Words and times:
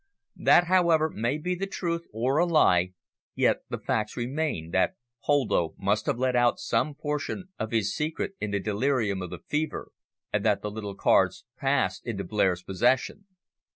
That, 0.37 0.63
however, 0.63 1.11
may 1.11 1.37
be 1.37 1.53
the 1.53 1.67
truth, 1.67 2.07
or 2.11 2.37
a 2.39 2.45
lie, 2.47 2.93
yet 3.35 3.61
the 3.69 3.77
facts 3.77 4.17
remain, 4.17 4.71
that 4.71 4.95
Poldo 5.23 5.75
must 5.77 6.07
have 6.07 6.17
let 6.17 6.35
out 6.35 6.57
some 6.57 6.95
portion 6.95 7.49
of 7.59 7.69
his 7.69 7.93
secret 7.93 8.33
in 8.41 8.49
the 8.49 8.59
delirium 8.59 9.21
of 9.21 9.29
the 9.29 9.37
fever 9.47 9.91
and 10.33 10.43
that 10.43 10.63
the 10.63 10.71
little 10.71 10.95
cards 10.95 11.45
passed 11.55 12.03
into 12.03 12.23
Blair's 12.23 12.63
possession. 12.63 13.27